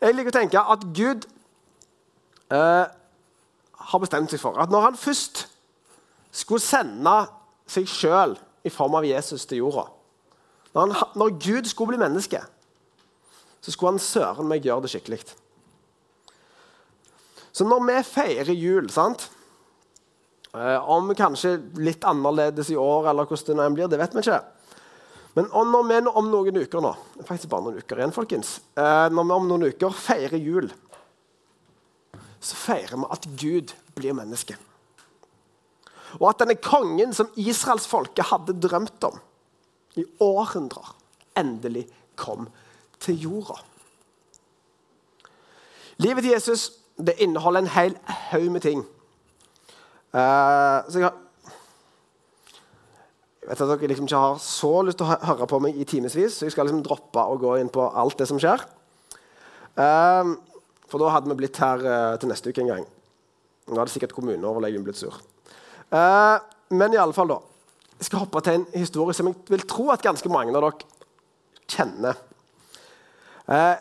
Jeg 0.00 0.14
liker 0.14 0.30
å 0.30 0.36
tenke 0.36 0.60
at 0.74 0.84
Gud 0.94 1.24
eh, 2.52 2.84
har 3.88 4.02
bestemt 4.02 4.30
seg 4.30 4.42
for 4.42 4.58
at 4.60 4.70
når 4.70 4.86
han 4.88 4.98
først 5.00 5.46
skulle 6.34 6.62
sende 6.62 7.14
seg 7.70 7.88
sjøl 7.88 8.36
i 8.64 8.72
form 8.72 8.96
av 8.98 9.06
Jesus 9.08 9.46
til 9.48 9.62
jorda 9.62 9.86
Når, 10.74 10.92
han, 10.92 11.14
når 11.14 11.36
Gud 11.38 11.70
skulle 11.70 11.94
bli 11.94 12.02
menneske, 12.02 12.40
så 13.60 13.72
skulle 13.72 13.94
han 13.94 14.02
søren 14.02 14.48
meg 14.50 14.66
gjøre 14.66 14.84
det 14.84 14.90
skikkelig. 14.92 15.20
Så 17.54 17.64
når 17.68 17.84
vi 17.86 18.00
feirer 18.08 18.50
jul 18.58 18.90
sant? 18.90 19.28
Eh, 20.54 20.90
om 20.90 21.12
kanskje 21.14 21.56
litt 21.82 22.04
annerledes 22.06 22.70
i 22.70 22.76
år, 22.78 23.08
eller 23.10 23.30
hvordan 23.30 23.62
det 23.62 23.70
blir, 23.76 23.90
det 23.90 24.00
vet 24.02 24.14
vi 24.14 24.24
ikke. 24.24 24.42
Men 25.34 25.48
når 25.50 25.86
vi 25.88 26.00
om 26.10 26.28
noen 26.30 26.60
uker 26.62 26.82
nå, 26.82 26.92
faktisk 27.26 27.50
bare 27.50 27.66
noen 27.66 27.80
uker 27.82 27.98
igjen, 27.98 28.14
folkens, 28.14 28.56
eh, 28.78 29.08
når 29.10 29.30
vi 29.30 29.38
om 29.38 29.48
noen 29.50 29.66
uker 29.70 29.96
feirer 29.98 30.38
jul, 30.38 30.70
så 32.38 32.58
feirer 32.58 33.00
vi 33.00 33.10
at 33.16 33.26
Gud 33.40 33.74
blir 33.96 34.14
menneske. 34.14 34.58
Og 36.20 36.28
at 36.30 36.42
denne 36.42 36.58
kongen 36.60 37.14
som 37.16 37.30
israelsfolket 37.40 38.30
hadde 38.30 38.56
drømt 38.62 39.06
om 39.08 39.18
i 39.98 40.04
århundrer, 40.22 40.94
endelig 41.38 41.86
kom 42.18 42.48
til 43.02 43.20
jorda. 43.26 43.58
Livet 46.02 46.24
til 46.24 46.34
Jesus 46.34 46.70
det 46.98 47.16
inneholder 47.22 47.64
en 47.64 47.74
hel 47.74 47.96
haug 48.06 48.50
med 48.54 48.60
ting. 48.60 48.84
Uh, 50.14 50.86
så 50.86 51.00
jeg, 51.00 51.08
har, 51.08 51.14
jeg 53.42 53.50
vet 53.50 53.60
at 53.64 53.70
dere 53.72 53.90
liksom 53.90 54.06
ikke 54.06 54.22
har 54.22 54.38
så 54.42 54.72
lyst 54.86 55.00
til 55.00 55.08
å 55.08 55.18
høre 55.26 55.48
på 55.50 55.58
meg 55.62 55.78
i 55.78 55.86
timevis, 55.90 56.38
så 56.38 56.46
jeg 56.46 56.54
skal 56.54 56.68
liksom 56.68 56.84
droppe 56.86 57.26
å 57.26 57.38
gå 57.40 57.56
inn 57.58 57.72
på 57.74 57.88
alt 57.90 58.18
det 58.22 58.28
som 58.30 58.38
skjer. 58.38 58.62
Uh, 59.74 60.36
for 60.86 61.02
da 61.02 61.10
hadde 61.16 61.32
vi 61.32 61.38
blitt 61.42 61.58
her 61.58 61.82
uh, 61.82 62.14
til 62.22 62.30
neste 62.30 62.54
uke 62.54 62.62
en 62.62 62.74
gang. 62.76 62.86
Nå 63.66 63.80
hadde 63.80 63.94
sikkert 63.94 64.14
kommuneoverlegen 64.14 64.86
blitt 64.86 65.00
sur. 65.00 65.18
Men 65.90 66.94
i 66.94 66.98
alle 66.98 67.14
fall 67.16 67.28
da. 67.30 67.36
Jeg 67.98 68.08
skal 68.08 68.24
hoppe 68.24 68.40
til 68.42 68.56
en 68.58 68.64
historie 68.74 69.14
som 69.16 69.28
jeg 69.30 69.36
vil 69.52 69.66
tro 69.68 69.90
at 69.92 70.02
ganske 70.02 70.28
mange 70.32 70.54
av 70.54 70.64
dere 70.64 71.68
kjenner. 71.70 72.18
Uh, 73.44 73.76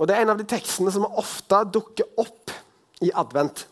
og 0.00 0.08
Det 0.08 0.16
er 0.16 0.24
en 0.24 0.32
av 0.32 0.38
de 0.40 0.46
tekstene 0.48 0.92
som 0.94 1.04
ofte 1.08 1.58
dukker 1.74 2.08
opp 2.20 2.54
i 3.04 3.10
advent. 3.12 3.66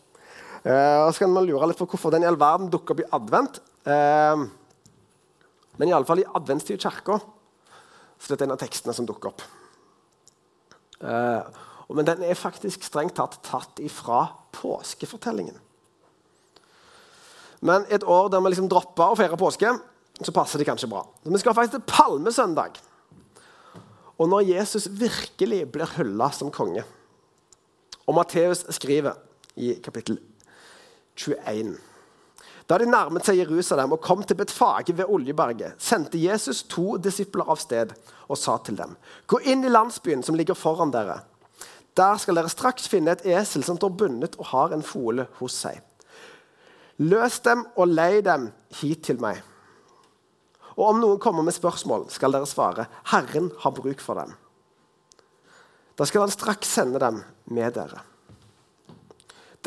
Eh, 0.68 1.00
og 1.06 1.12
så 1.14 1.22
kan 1.22 1.32
man 1.32 1.46
lure 1.46 1.70
litt 1.70 1.78
på 1.78 1.86
hvorfor 1.88 2.12
den 2.12 2.26
i 2.26 2.28
all 2.28 2.38
verden 2.40 2.68
dukker 2.72 2.92
opp 2.92 3.00
i 3.00 3.08
advent. 3.16 3.60
Eh, 3.88 4.42
men 5.78 5.92
iallfall 5.92 6.20
i 6.20 6.28
adventstid 6.36 6.76
i 6.76 6.82
kirka 6.82 7.16
så 8.18 8.32
dette 8.32 8.42
er 8.42 8.48
en 8.48 8.56
av 8.56 8.60
tekstene 8.60 8.92
som 8.96 9.06
dukker 9.08 9.30
opp. 9.30 9.44
Eh, 11.00 11.64
men 11.94 12.08
den 12.08 12.24
er 12.26 12.36
faktisk 12.36 12.84
strengt 12.84 13.16
tatt 13.16 13.38
tatt 13.46 13.80
ifra 13.80 14.26
påskefortellingen. 14.58 15.56
Men 17.60 17.86
et 17.90 18.04
år 18.04 18.28
der 18.30 18.42
vi 18.42 18.52
liksom 18.52 18.68
dropper 18.70 19.12
å 19.12 19.18
feire 19.18 19.38
påske, 19.38 19.72
så 20.18 20.34
passer 20.34 20.60
det 20.60 20.66
kanskje 20.68 20.90
bra. 20.90 21.04
Så 21.24 21.32
vi 21.32 21.40
skal 21.42 21.56
faktisk 21.56 21.78
til 21.78 21.88
palmesøndag. 21.90 22.78
Og 24.18 24.30
når 24.30 24.48
Jesus 24.50 24.88
virkelig 24.90 25.64
blir 25.72 25.98
hylla 25.98 26.30
som 26.34 26.50
konge. 26.54 26.82
Og 28.08 28.16
Matteus 28.16 28.64
skriver 28.74 29.18
i 29.56 29.74
kapittel 29.84 30.18
21 31.18 31.76
Da 32.68 32.78
de 32.78 32.86
nærmet 32.88 33.26
seg 33.26 33.40
Jerusalem 33.40 33.94
og 33.94 34.02
kom 34.04 34.22
til 34.22 34.36
Betfage 34.38 34.94
ved 34.96 35.08
Oljeberget, 35.08 35.78
sendte 35.78 36.20
Jesus 36.20 36.62
to 36.68 36.96
disipler 37.00 37.48
av 37.48 37.60
sted 37.60 37.94
og 38.28 38.38
sa 38.38 38.58
til 38.58 38.76
dem.: 38.76 38.96
Gå 39.26 39.40
inn 39.44 39.64
i 39.64 39.72
landsbyen 39.72 40.22
som 40.22 40.36
ligger 40.36 40.54
foran 40.54 40.92
dere. 40.92 41.20
Der 41.96 42.16
skal 42.16 42.36
dere 42.38 42.48
straks 42.52 42.88
finne 42.88 43.16
et 43.16 43.24
esel 43.26 43.64
som 43.64 43.76
står 43.76 43.96
bundet 43.98 44.36
og 44.38 44.50
har 44.52 44.72
en 44.72 44.82
fole 44.82 45.26
hos 45.40 45.56
seg. 45.64 45.80
Løs 46.98 47.38
dem 47.44 47.64
og 47.78 47.92
lei 47.92 48.18
dem 48.26 48.48
hit 48.80 49.04
til 49.06 49.20
meg. 49.22 49.38
Og 50.78 50.92
om 50.92 51.00
noen 51.02 51.20
kommer 51.22 51.46
med 51.46 51.54
spørsmål, 51.54 52.06
skal 52.10 52.34
dere 52.34 52.46
svare, 52.46 52.86
Herren 53.10 53.50
har 53.62 53.74
bruk 53.74 54.02
for 54.02 54.18
dem. 54.18 54.34
Da 55.98 56.06
skal 56.06 56.22
han 56.22 56.34
straks 56.34 56.70
sende 56.70 57.00
dem 57.02 57.22
med 57.50 57.74
dere. 57.74 58.04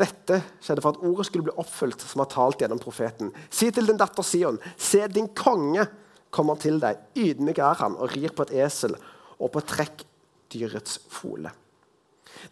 Dette 0.00 0.38
skjedde 0.64 0.80
for 0.80 0.96
at 0.96 1.02
ordet 1.04 1.26
skulle 1.28 1.50
bli 1.50 1.56
oppfylt, 1.60 2.00
som 2.00 2.22
har 2.24 2.30
talt 2.32 2.62
gjennom 2.64 2.80
profeten. 2.80 3.28
Si 3.52 3.68
til 3.70 3.88
din 3.88 4.00
datter 4.00 4.24
Sion, 4.24 4.56
se 4.80 5.04
din 5.12 5.28
konge 5.36 5.84
kommer 6.32 6.56
til 6.60 6.80
deg. 6.80 7.00
Ydmyk 7.12 7.60
er 7.60 7.82
han 7.82 7.98
og 8.00 8.14
rir 8.16 8.32
på 8.32 8.46
et 8.48 8.54
esel 8.64 8.96
og 9.36 9.52
på 9.52 9.60
trekkdyrets 9.68 11.02
fole. 11.12 11.52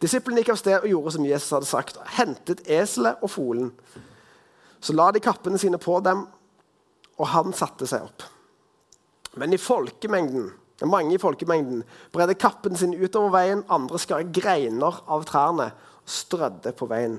Disiplene 0.00 0.44
gikk 0.44 0.52
av 0.52 0.60
sted 0.60 0.76
og 0.82 0.90
gjorde 0.92 1.14
som 1.16 1.26
Jesus 1.26 1.56
hadde 1.56 1.70
sagt. 1.70 1.96
Hentet 2.18 2.60
eselet 2.68 3.24
og 3.24 3.32
folen. 3.32 3.72
Så 4.80 4.94
la 4.96 5.10
de 5.12 5.22
kappene 5.22 5.60
sine 5.60 5.80
på 5.80 5.98
dem, 6.04 6.24
og 7.20 7.28
han 7.34 7.52
satte 7.56 7.88
seg 7.88 8.06
opp. 8.06 8.24
Men 9.38 9.52
i 9.54 9.60
folkemengden, 9.60 10.48
mange 10.88 11.14
i 11.14 11.20
folkemengden 11.20 11.82
bredde 12.14 12.38
kappene 12.40 12.78
sine 12.80 12.98
utover 12.98 13.34
veien, 13.34 13.64
andre 13.68 14.00
skar 14.00 14.24
greiner 14.32 15.02
av 15.06 15.26
trærne 15.28 15.68
og 15.74 16.10
strødde 16.10 16.72
på 16.76 16.88
veien. 16.90 17.18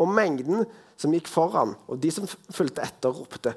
Og 0.00 0.08
mengden 0.08 0.64
som 0.96 1.12
gikk 1.12 1.28
foran, 1.28 1.76
og 1.86 2.00
de 2.00 2.10
som 2.14 2.26
fulgte 2.26 2.84
etter, 2.84 3.12
ropte 3.12 3.52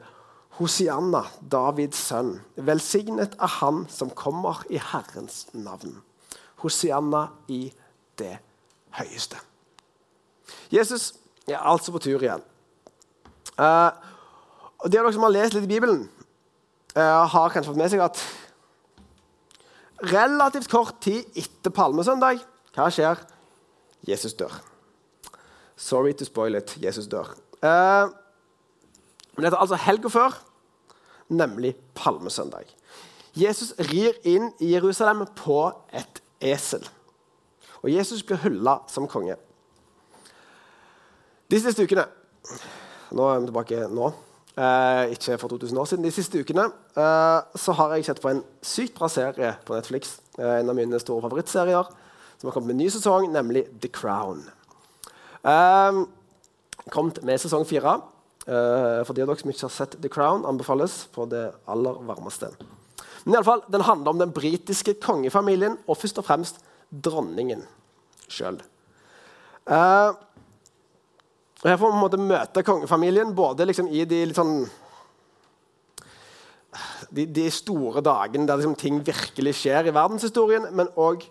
Hosianna, 0.56 1.26
Davids 1.42 2.00
sønn. 2.00 2.38
Velsignet 2.56 3.36
er 3.44 3.52
han 3.58 3.84
som 3.92 4.12
kommer 4.16 4.62
i 4.72 4.80
Herrens 4.80 5.46
navn. 5.52 5.98
Hosianna 6.64 7.28
i 7.52 7.68
det 8.20 8.38
høyeste. 8.96 9.42
Jesus 10.72 11.12
er 11.48 11.60
altså 11.60 11.92
på 11.92 12.00
tur 12.06 12.24
igjen. 12.24 12.44
Uh, 13.56 13.92
og 14.84 14.92
De 14.92 15.00
av 15.00 15.06
dere 15.06 15.14
som 15.16 15.24
har 15.26 15.34
lest 15.34 15.56
litt 15.56 15.68
i 15.68 15.72
Bibelen, 15.72 16.04
uh, 16.98 17.24
har 17.32 17.54
kanskje 17.54 17.72
fått 17.72 17.80
med 17.80 17.92
seg 17.94 18.04
at 18.04 18.20
relativt 20.12 20.70
kort 20.72 21.00
tid 21.04 21.38
etter 21.40 21.74
palmesøndag, 21.74 22.44
hva 22.76 22.90
skjer? 22.92 23.22
Jesus 24.06 24.36
dør. 24.38 24.54
Sorry 25.76 26.14
to 26.14 26.28
spoil 26.28 26.56
it. 26.60 26.76
Jesus 26.80 27.08
dør. 27.12 27.32
Uh, 27.64 28.12
men 29.36 29.48
dette 29.48 29.56
er 29.56 29.64
altså 29.64 29.80
helga 29.80 30.12
før, 30.12 30.36
nemlig 31.32 31.74
palmesøndag. 31.96 32.70
Jesus 33.36 33.74
rir 33.92 34.16
inn 34.24 34.52
i 34.64 34.72
Jerusalem 34.76 35.26
på 35.36 35.60
et 35.92 36.22
esel. 36.40 36.84
Og 37.84 37.92
Jesus 37.92 38.24
blir 38.24 38.40
hylla 38.46 38.78
som 38.88 39.10
konge. 39.12 39.36
De 41.52 41.60
siste 41.62 41.84
ukene 41.84 42.06
Nå 43.14 43.28
er 43.30 43.42
vi 43.42 43.50
tilbake 43.52 43.84
nå. 43.94 44.14
Eh, 44.56 45.12
ikke 45.12 45.38
for 45.38 45.52
2000 45.52 45.78
år 45.78 45.88
siden. 45.90 46.06
De 46.08 46.12
siste 46.16 46.40
ukene 46.40 46.70
eh, 46.96 47.40
så 47.60 47.76
har 47.76 47.96
jeg 47.96 48.08
sett 48.08 48.22
på 48.24 48.32
en 48.32 48.42
sykt 48.64 48.96
bra 48.96 49.10
serie 49.12 49.52
på 49.68 49.76
Netflix. 49.76 50.20
Eh, 50.40 50.62
en 50.62 50.72
av 50.72 50.78
mine 50.78 51.00
store 51.02 51.26
favorittserier 51.28 51.90
som 52.40 52.48
har 52.48 52.56
kommet 52.56 52.72
med 52.72 52.78
en 52.78 52.84
ny 52.86 52.90
sesong, 52.94 53.28
nemlig 53.34 53.66
The 53.84 53.92
Crown. 53.92 54.46
Eh, 55.44 56.02
kommet 56.94 57.22
med 57.28 57.42
sesong 57.44 57.68
fire. 57.68 57.98
Eh, 58.46 59.02
for 59.04 59.14
de 59.14 59.26
av 59.26 59.32
dere 59.32 59.42
som 59.42 59.52
ikke 59.52 59.68
har 59.68 59.76
sett 59.76 59.98
The 60.02 60.12
Crown, 60.12 60.46
anbefales 60.48 61.04
på 61.14 61.28
det 61.30 61.50
aller 61.68 62.02
varmeste. 62.08 62.54
Men 63.26 63.34
i 63.34 63.38
alle 63.38 63.48
fall, 63.48 63.64
Den 63.72 63.82
handler 63.82 64.10
om 64.10 64.20
den 64.20 64.32
britiske 64.32 64.94
kongefamilien 65.02 65.80
og 65.88 65.98
først 65.98 66.22
og 66.22 66.26
fremst 66.26 66.62
dronningen 66.90 67.66
sjøl. 68.30 68.62
Eh, 71.66 71.72
her 71.72 71.80
får 71.82 71.92
vi 71.92 72.02
måte 72.02 72.22
møte 72.22 72.64
kongefamilien 72.66 73.34
både 73.36 73.66
liksom 73.66 73.90
i 73.90 74.06
de 74.06 74.22
litt 74.30 74.38
sånn 74.38 74.60
de, 77.10 77.26
de, 77.26 77.46
store 77.54 78.04
dagene 78.06 78.46
der 78.46 78.60
liksom 78.60 78.76
ting 78.78 79.00
virkelig 79.06 79.56
skjer 79.62 79.88
i 79.88 79.94
verdenshistorien, 79.96 80.68
men 80.76 80.90
òg 81.00 81.24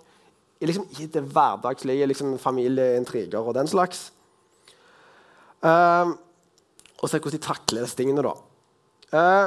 liksom, 0.65 0.87
i 0.99 1.07
det 1.13 1.21
hverdagslige, 1.29 2.07
liksom, 2.09 2.39
familieintriger 2.41 3.45
og 3.45 3.55
den 3.59 3.69
slags. 3.69 4.07
Uh, 5.61 6.15
og 7.03 7.11
se 7.11 7.21
hvordan 7.21 7.37
de 7.37 7.43
takler 7.45 7.85
disse 7.85 7.99
tingene, 7.99 8.25
da. 8.25 8.33
Uh, 9.13 9.47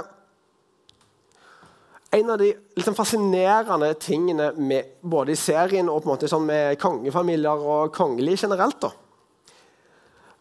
en 2.20 2.30
av 2.36 2.38
de 2.44 2.52
liksom, 2.78 2.96
fascinerende 3.00 3.90
tingene 4.04 4.52
med, 4.60 4.94
både 5.02 5.34
i 5.34 5.40
serien 5.40 5.90
og 5.90 6.04
på 6.04 6.12
en 6.12 6.14
måte 6.14 6.30
sånn 6.30 6.46
med 6.46 6.78
kongefamilier 6.82 7.66
og 7.74 7.96
kongelige 7.98 8.46
generelt 8.46 8.80
da. 8.86 8.94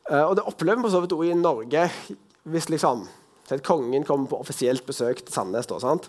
Uh, 0.06 0.24
og 0.28 0.36
det 0.38 0.46
opplever 0.46 0.80
vi 0.80 0.86
på 0.86 0.92
så 0.92 1.02
vidt 1.02 1.14
også 1.16 1.30
i 1.32 1.38
Norge 1.38 1.88
hvis 2.46 2.68
liksom, 2.70 3.06
kongen 3.66 4.04
kommer 4.06 4.30
på 4.30 4.38
offisielt 4.38 4.86
besøk 4.86 5.24
til 5.24 5.34
Sandnes. 5.34 5.66
Da, 5.66 5.80
sant? 5.82 6.06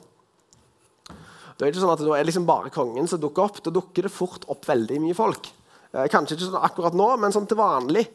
Da 1.58 1.66
er 1.66 1.72
det 1.72 1.74
ikke 1.74 1.82
sånn 1.82 1.96
at 1.96 2.04
det 2.04 2.14
er 2.14 2.28
liksom 2.28 2.46
bare 2.46 2.74
kongen 2.74 3.10
som 3.10 3.22
dukker 3.22 3.48
opp. 3.48 3.64
Da 3.66 3.74
dukker 3.74 4.06
det 4.06 4.14
fort 4.14 4.46
opp 4.54 4.68
veldig 4.70 5.00
mye 5.02 5.18
folk. 5.18 5.50
Uh, 5.96 6.06
kanskje 6.14 6.38
ikke 6.38 6.50
sånn 6.52 6.68
akkurat 6.68 6.98
nå, 6.98 7.10
men 7.18 7.34
sånn 7.34 7.50
til 7.50 7.58
vanlig. 7.58 8.06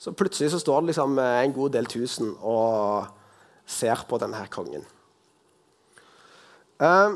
Så 0.00 0.14
plutselig 0.16 0.50
så 0.50 0.58
står 0.58 0.80
det 0.80 0.90
liksom 0.90 1.18
eh, 1.22 1.42
en 1.44 1.52
god 1.54 1.76
del 1.76 1.86
tusen 1.86 2.32
og 2.40 3.04
ser 3.70 4.00
på 4.08 4.18
denne 4.18 4.40
her 4.40 4.48
kongen. 4.50 4.82
Uh, 6.82 7.14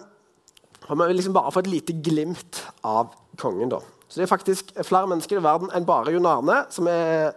og 0.87 0.93
vi 0.93 1.09
vil 1.09 1.19
liksom 1.19 1.35
bare 1.35 1.51
få 1.51 1.65
et 1.65 1.73
lite 1.73 1.97
glimt 1.99 2.61
av 2.87 3.11
kongen. 3.41 3.73
da. 3.73 3.81
Så 4.07 4.21
Det 4.21 4.27
er 4.27 4.31
faktisk 4.31 4.71
flere 4.87 5.11
mennesker 5.11 5.41
i 5.41 5.43
verden 5.43 5.73
enn 5.75 5.89
bare 5.89 6.15
Jon 6.15 6.29
Arne 6.31 6.61
som 6.71 6.87
er 6.87 7.35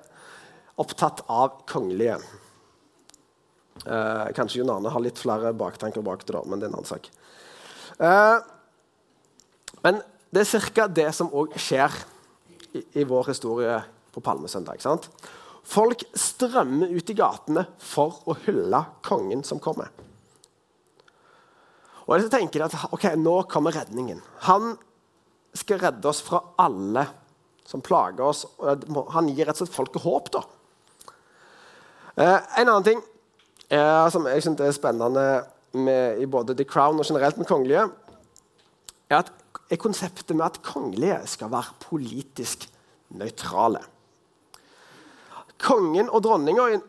opptatt 0.80 1.24
av 1.28 1.62
kongelige. 1.70 2.20
Eh, 3.86 4.28
kanskje 4.36 4.60
Jon 4.60 4.72
Arne 4.74 4.92
har 4.92 5.04
litt 5.04 5.20
flere 5.20 5.54
baktanker 5.56 6.04
bak 6.04 6.26
det, 6.26 6.34
da, 6.36 6.44
men 6.46 6.60
det 6.60 6.68
er 6.68 6.74
en 6.74 6.80
annen 6.80 6.90
sak. 6.90 7.10
Eh, 8.00 8.38
men 9.86 10.02
det 10.36 10.44
er 10.46 10.70
ca. 10.76 10.88
det 10.88 11.10
som 11.16 11.32
òg 11.36 11.56
skjer 11.60 11.94
i, 12.74 12.84
i, 13.02 13.06
vår 13.08 13.32
historie 13.32 13.80
på 14.14 14.24
palmesøndag. 14.24 14.82
sant? 14.84 15.08
Folk 15.64 16.04
strømmer 16.18 16.92
ut 16.92 17.10
i 17.10 17.18
gatene 17.18 17.66
for 17.78 18.22
å 18.30 18.36
hylle 18.46 18.84
kongen 19.06 19.44
som 19.48 19.62
kommer. 19.64 19.92
Og 22.10 22.24
så 22.24 22.30
tenker 22.32 22.64
jeg 22.64 22.72
at 22.72 22.94
ok, 22.94 23.12
nå 23.22 23.36
kommer 23.52 23.76
redningen. 23.76 24.22
Han 24.50 24.74
skal 25.54 25.82
redde 25.82 26.10
oss 26.10 26.24
fra 26.26 26.42
alle 26.58 27.06
som 27.70 27.84
plager 27.86 28.26
oss. 28.26 28.48
Han 29.14 29.30
gir 29.30 29.46
rett 29.46 29.60
og 29.60 29.68
slett 29.68 29.76
folket 29.76 30.02
håp. 30.02 30.32
da. 30.34 30.42
Eh, 32.20 32.40
en 32.60 32.68
annen 32.68 32.84
ting 32.84 33.00
eh, 33.72 34.08
som 34.12 34.26
jeg 34.28 34.44
synes 34.44 34.60
er 34.66 34.74
spennende 34.76 35.28
med, 35.72 36.20
i 36.20 36.26
både 36.28 36.56
The 36.58 36.66
Crown 36.68 37.00
og 37.00 37.08
generelt 37.08 37.38
med 37.40 37.48
kongelige, 37.48 37.86
er, 39.10 39.22
at, 39.22 39.32
er 39.72 39.80
konseptet 39.80 40.36
med 40.36 40.46
at 40.50 40.60
kongelige 40.66 41.22
skal 41.32 41.52
være 41.54 41.78
politisk 41.86 42.68
nøytrale. 43.16 43.80
Kongen 45.64 46.10
og 46.12 46.24
dronninga 46.24 46.68
i, 46.74 46.80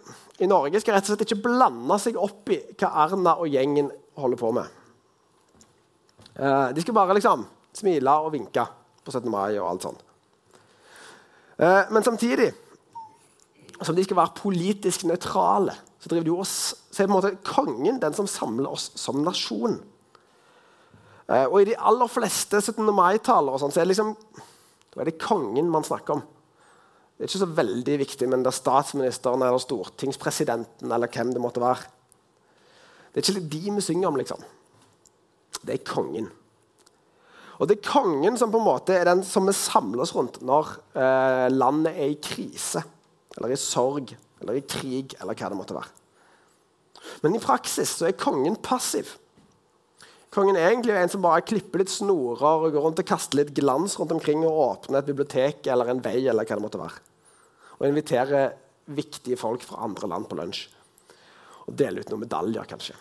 i 0.42 0.48
Norge 0.50 0.82
skal 0.82 0.96
rett 0.96 1.06
og 1.06 1.14
slett 1.14 1.24
ikke 1.28 1.44
blande 1.46 1.98
seg 2.02 2.18
opp 2.18 2.50
i 2.50 2.58
hva 2.80 2.90
Erna 3.04 3.36
og 3.38 3.50
gjengen 3.50 3.90
holder 4.18 4.40
på 4.40 4.50
med. 4.56 4.76
Eh, 6.34 6.68
de 6.74 6.82
skal 6.82 6.96
bare 6.96 7.14
liksom 7.14 7.46
smile 7.76 8.16
og 8.24 8.32
vinke 8.34 8.66
på 9.04 9.14
17. 9.14 9.30
mai 9.30 9.54
og 9.60 9.68
alt 9.68 9.86
sånt. 9.86 10.02
Eh, 11.60 11.86
men 11.94 12.02
samtidig 12.02 12.50
som 13.86 13.96
de 13.96 14.04
skal 14.04 14.18
være 14.18 14.36
politisk 14.36 15.06
nøytrale, 15.08 15.74
så 16.00 16.10
driver 16.10 16.26
de 16.26 16.34
oss, 16.42 16.56
så 16.90 17.02
er 17.02 17.08
på 17.08 17.12
en 17.12 17.16
måte 17.16 17.32
kongen 17.46 18.00
den 18.02 18.16
som 18.16 18.28
samler 18.28 18.72
oss 18.72 18.90
som 18.98 19.22
nasjon. 19.24 19.78
Eh, 21.28 21.46
og 21.46 21.60
i 21.60 21.70
de 21.70 21.78
aller 21.78 22.10
fleste 22.10 22.60
17. 22.60 22.84
mai-taler 22.92 23.60
sånn, 23.60 23.72
så 23.72 23.80
er 23.80 23.88
det 23.88 23.94
liksom, 23.94 24.14
da 24.92 25.02
er 25.02 25.10
det 25.10 25.20
kongen 25.22 25.72
man 25.72 25.86
snakker 25.86 26.18
om. 26.18 26.22
Det 27.16 27.26
er 27.26 27.32
ikke 27.32 27.42
så 27.42 27.52
veldig 27.58 27.98
viktig, 28.00 28.30
men 28.32 28.44
det 28.44 28.52
er 28.52 28.56
statsministeren 28.56 29.44
eller 29.44 29.60
stortingspresidenten 29.60 30.92
eller 30.92 31.12
hvem 31.12 31.34
det 31.36 31.42
måtte 31.44 31.60
være. 31.62 31.84
Det 33.10 33.20
er 33.20 33.28
ikke 33.34 33.50
de 33.52 33.76
vi 33.76 33.84
synger 33.84 34.08
om, 34.08 34.16
liksom 34.20 34.48
det 35.66 35.76
er 35.76 35.86
kongen. 35.86 36.28
Og 37.60 37.68
det 37.68 37.76
er 37.76 37.90
kongen 37.90 38.38
som 38.40 38.52
på 38.52 38.60
en 38.60 38.68
måte 38.70 38.94
er 38.96 39.08
den 39.08 39.22
som 39.26 39.48
vi 39.48 39.54
samler 39.56 40.04
oss 40.06 40.14
rundt 40.16 40.38
når 40.46 40.70
eh, 40.96 41.46
landet 41.52 41.92
er 41.92 42.14
i 42.14 42.20
krise, 42.22 42.82
eller 43.36 43.54
i 43.54 43.58
sorg, 43.60 44.14
eller 44.40 44.58
i 44.58 44.66
krig, 44.66 45.14
eller 45.20 45.36
hva 45.36 45.50
det 45.50 45.58
måtte 45.58 45.76
være. 45.76 45.96
Men 47.24 47.36
i 47.36 47.42
praksis 47.42 47.92
så 47.98 48.08
er 48.08 48.18
kongen 48.18 48.58
passiv. 48.62 49.14
Kongen 50.30 50.54
er 50.54 50.68
egentlig 50.68 50.94
en 50.94 51.10
som 51.10 51.22
bare 51.24 51.42
klipper 51.42 51.82
litt 51.82 51.90
snorer 51.90 52.62
og 52.62 52.70
går 52.70 52.84
rundt 52.84 53.00
og 53.02 53.08
kaster 53.08 53.40
litt 53.40 53.54
glans 53.56 53.96
rundt 53.98 54.14
omkring 54.14 54.44
og 54.46 54.60
åpner 54.62 55.00
et 55.00 55.08
bibliotek 55.08 55.66
eller 55.66 55.90
en 55.90 56.02
vei. 56.04 56.20
eller 56.22 56.46
hva 56.46 56.58
det 56.58 56.64
måtte 56.64 56.82
være. 56.82 57.00
Og 57.80 57.88
inviterer 57.88 58.52
viktige 58.94 59.38
folk 59.40 59.64
fra 59.66 59.82
andre 59.86 60.10
land 60.10 60.28
på 60.30 60.38
lunsj. 60.38 60.68
og 61.66 61.76
deler 61.78 62.02
ut 62.02 62.08
noen 62.10 62.24
medaljer, 62.24 62.64
kanskje. 62.66 62.94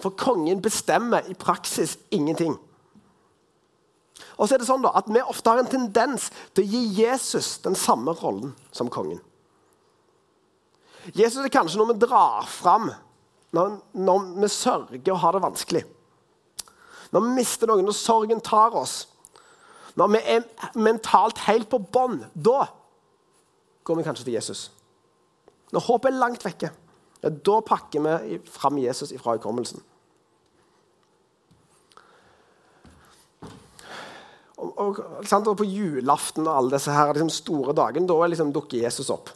For 0.00 0.16
kongen 0.18 0.62
bestemmer 0.64 1.22
i 1.30 1.34
praksis 1.38 1.98
ingenting. 2.10 2.56
Og 4.38 4.48
så 4.48 4.56
er 4.56 4.62
det 4.62 4.68
sånn 4.68 4.84
da, 4.84 4.92
at 4.98 5.10
Vi 5.12 5.20
ofte 5.22 5.52
har 5.52 5.62
en 5.62 5.70
tendens 5.70 6.30
til 6.54 6.64
å 6.64 6.72
gi 6.72 6.82
Jesus 7.02 7.58
den 7.64 7.76
samme 7.78 8.14
rollen 8.18 8.54
som 8.74 8.90
kongen. 8.92 9.20
Jesus 11.16 11.42
er 11.42 11.52
kanskje 11.52 11.80
noe 11.80 11.90
vi 11.90 12.02
drar 12.04 12.46
fram 12.46 12.92
når, 13.52 13.80
når 13.92 14.28
vi 14.40 14.50
sørger 14.52 15.12
og 15.12 15.22
har 15.24 15.36
det 15.36 15.42
vanskelig. 15.44 15.82
Når 17.12 17.24
vi 17.24 17.32
mister 17.36 17.68
noen, 17.68 17.84
når 17.84 17.98
sorgen 17.98 18.40
tar 18.40 18.76
oss. 18.78 19.02
Når 19.98 20.12
vi 20.14 20.20
er 20.36 20.46
mentalt 20.78 21.42
helt 21.44 21.68
på 21.68 21.82
bånn. 21.92 22.22
Da 22.32 22.64
går 23.84 23.98
vi 23.98 24.06
kanskje 24.06 24.28
til 24.28 24.38
Jesus. 24.38 24.70
Når 25.72 25.84
håpet 25.88 26.12
er 26.12 26.20
langt 26.20 26.44
vekke, 26.44 26.70
ja, 27.22 27.30
da 27.30 27.58
pakker 27.64 28.04
vi 28.04 28.38
fram 28.50 28.78
Jesus 28.80 29.12
fra 29.20 29.36
hukommelsen. 29.36 29.82
Og, 34.62 34.74
og, 34.78 35.00
og, 35.26 35.56
på 35.58 35.66
julaften 35.66 36.46
og 36.46 36.54
alle 36.54 36.76
disse 36.76 36.94
her, 36.94 37.10
liksom 37.10 37.32
store 37.34 37.74
dagene, 37.74 38.06
da 38.06 38.28
liksom 38.30 38.52
dukker 38.54 38.84
Jesus 38.84 39.10
opp. 39.10 39.32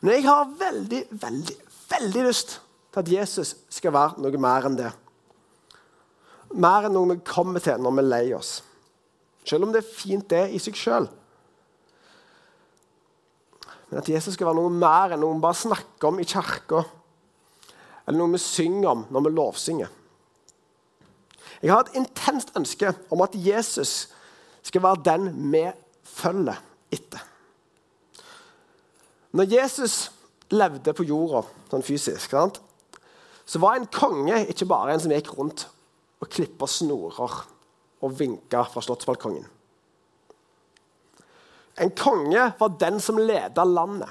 Men 0.00 0.14
jeg 0.14 0.26
har 0.28 0.52
veldig, 0.60 1.02
veldig, 1.10 1.56
veldig 1.90 2.24
lyst 2.28 2.58
til 2.92 3.02
at 3.02 3.10
Jesus 3.10 3.56
skal 3.72 3.94
være 3.96 4.22
noe 4.22 4.40
mer 4.40 4.68
enn 4.68 4.78
det. 4.78 4.92
Mer 6.54 6.86
enn 6.86 6.94
noe 6.94 7.14
vi 7.14 7.20
kommer 7.26 7.64
til 7.64 7.80
når 7.82 7.96
vi 7.96 8.04
er 8.04 8.10
lei 8.12 8.24
oss. 8.36 8.58
Selv 9.46 9.66
om 9.66 9.72
det 9.74 9.82
er 9.82 9.94
fint, 9.96 10.28
det 10.30 10.44
i 10.54 10.60
seg 10.62 10.78
sjøl. 10.78 11.08
Men 13.90 14.00
at 14.00 14.08
Jesus 14.10 14.34
skal 14.34 14.50
være 14.50 14.58
noe 14.58 14.72
mer 14.74 15.14
enn 15.14 15.22
noe 15.22 15.36
vi 15.36 15.42
bare 15.44 15.58
snakker 15.58 16.10
om 16.10 16.22
i 16.22 16.26
kirka, 16.28 16.82
eller 18.06 18.18
noe 18.20 18.34
vi 18.34 18.42
synger 18.42 18.90
om 18.92 19.04
når 19.10 19.26
vi 19.26 19.34
lovsynger. 19.36 19.94
Jeg 21.62 21.72
har 21.72 21.84
et 21.84 21.96
intenst 21.98 22.52
ønske 22.56 22.92
om 23.10 23.22
at 23.24 23.34
Jesus 23.34 24.08
skal 24.66 24.82
være 24.82 25.02
den 25.06 25.30
vi 25.52 25.64
følger 26.04 26.58
etter. 26.92 27.22
Når 29.36 29.52
Jesus 29.52 29.96
levde 30.50 30.94
på 30.96 31.04
jorda 31.06 31.42
sånn 31.70 31.84
fysisk, 31.84 32.34
så 33.46 33.60
var 33.62 33.76
en 33.76 33.88
konge 33.92 34.44
ikke 34.50 34.68
bare 34.68 34.94
en 34.94 35.02
som 35.02 35.12
gikk 35.12 35.32
rundt 35.36 35.66
og 36.22 36.30
klippa 36.32 36.68
snorer 36.70 37.42
og 38.02 38.14
vinka 38.18 38.62
fra 38.70 38.82
slottsbalkongen. 38.84 39.44
En 41.76 41.92
konge 41.92 42.46
var 42.58 42.78
den 42.80 43.00
som 43.04 43.18
leda 43.20 43.64
landet. 43.68 44.08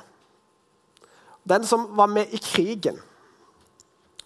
Den 1.49 1.65
som 1.65 1.87
var 1.97 2.09
med 2.09 2.33
i 2.33 2.37
krigen. 2.41 2.99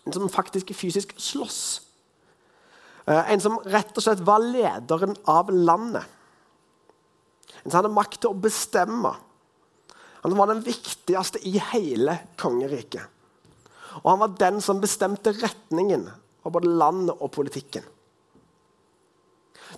Den 0.03 0.13
som 0.15 0.31
faktisk 0.31 0.73
fysisk 0.75 1.13
sloss. 1.19 1.81
Eh, 3.10 3.32
en 3.34 3.42
som 3.42 3.58
rett 3.66 3.96
og 3.98 4.06
slett 4.06 4.22
var 4.25 4.44
lederen 4.44 5.16
av 5.30 5.50
landet. 5.50 6.06
En 7.63 7.72
som 7.72 7.80
hadde 7.80 7.94
makt 7.96 8.22
til 8.22 8.32
å 8.32 8.42
bestemme. 8.42 9.16
Han 10.22 10.36
var 10.38 10.51
den 10.51 10.62
viktigste 10.66 11.42
i 11.48 11.56
hele 11.72 12.20
kongeriket. 12.39 13.01
Og 14.04 14.12
han 14.12 14.22
var 14.22 14.36
den 14.38 14.60
som 14.62 14.82
bestemte 14.84 15.34
retningen 15.39 16.06
av 16.46 16.54
både 16.54 16.70
landet 16.70 17.18
og 17.18 17.32
politikken. 17.34 17.84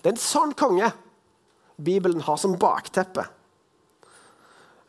Det 0.02 0.10
er 0.10 0.14
en 0.14 0.22
sånn 0.22 0.54
konge 0.58 0.92
Bibelen 1.82 2.22
har 2.24 2.38
som 2.38 2.54
bakteppe 2.60 3.24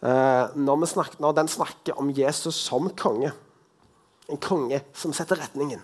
eh, 0.04 0.52
når, 0.52 0.84
snakker, 0.90 1.22
når 1.24 1.38
den 1.38 1.48
snakker 1.48 1.98
om 2.00 2.10
Jesus 2.12 2.58
som 2.66 2.90
konge. 2.98 3.32
En 4.28 4.40
konge 4.42 4.82
som 4.96 5.14
setter 5.16 5.40
retningen. 5.40 5.80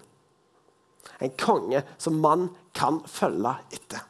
En 1.25 1.35
konge 1.41 1.83
som 1.99 2.21
man 2.23 2.49
kan 2.77 3.01
følge 3.11 3.55
etter. 3.75 4.05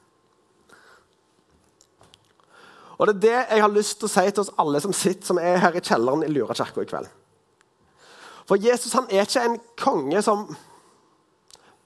Og 2.99 3.07
Det 3.07 3.15
er 3.15 3.21
det 3.23 3.55
jeg 3.55 3.63
har 3.63 3.71
lyst 3.71 4.01
til 4.01 4.09
å 4.09 4.11
si 4.11 4.25
til 4.27 4.43
oss 4.43 4.55
alle 4.59 4.81
som 4.83 4.93
sitter 4.93 5.27
som 5.27 5.39
er 5.39 5.61
her 5.63 5.77
i 5.79 5.83
kjelleren 5.85 6.25
i 6.27 6.31
Lura 6.33 6.55
i 6.55 6.89
kveld. 6.91 7.09
For 8.49 8.57
Jesus 8.59 8.95
han 8.97 9.07
er 9.13 9.27
ikke 9.27 9.45
en 9.45 9.59
konge 9.79 10.23
som 10.25 10.49